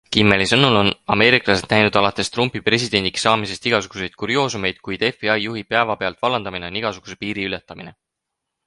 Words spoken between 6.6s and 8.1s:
on igasuguse piiri ületamine.